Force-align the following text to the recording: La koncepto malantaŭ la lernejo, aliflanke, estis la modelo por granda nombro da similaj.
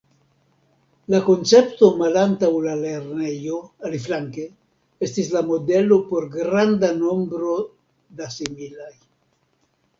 La 1.13 1.17
koncepto 1.25 1.89
malantaŭ 1.99 2.49
la 2.69 2.73
lernejo, 2.79 3.59
aliflanke, 3.91 4.47
estis 5.09 5.31
la 5.37 5.45
modelo 5.53 6.01
por 6.11 6.29
granda 6.39 6.93
nombro 7.05 7.55
da 8.19 8.35
similaj. 8.41 8.93